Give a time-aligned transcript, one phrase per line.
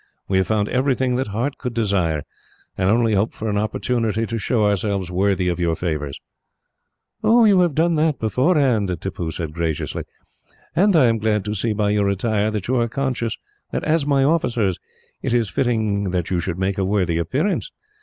[0.27, 2.23] "We have found everything that heart could desire,
[2.75, 6.19] and only hope for an opportunity to show ourselves worthy of your favours."
[7.23, 10.05] "You have done that beforehand," Tippoo said graciously,
[10.75, 13.37] "and I am glad to see, by your attire, that you are conscious
[13.71, 14.79] that, as my officers,
[15.21, 17.69] it is fitting you should make a worthy appearance.